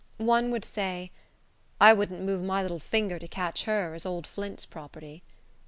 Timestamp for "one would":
0.17-0.65